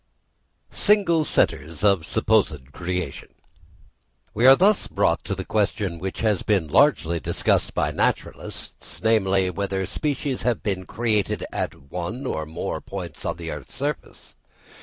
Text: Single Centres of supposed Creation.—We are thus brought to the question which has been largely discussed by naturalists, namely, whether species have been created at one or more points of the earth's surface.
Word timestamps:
Single 0.71 1.25
Centres 1.25 1.83
of 1.83 2.07
supposed 2.07 2.71
Creation.—We 2.71 4.47
are 4.47 4.55
thus 4.55 4.87
brought 4.87 5.23
to 5.25 5.35
the 5.35 5.45
question 5.45 5.99
which 5.99 6.21
has 6.21 6.41
been 6.41 6.67
largely 6.67 7.19
discussed 7.19 7.75
by 7.75 7.91
naturalists, 7.91 8.99
namely, 9.03 9.51
whether 9.51 9.85
species 9.85 10.41
have 10.41 10.63
been 10.63 10.87
created 10.87 11.45
at 11.53 11.91
one 11.91 12.25
or 12.25 12.47
more 12.47 12.81
points 12.81 13.27
of 13.27 13.37
the 13.37 13.51
earth's 13.51 13.75
surface. 13.75 14.33